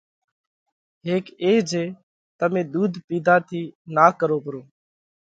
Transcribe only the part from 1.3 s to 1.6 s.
اي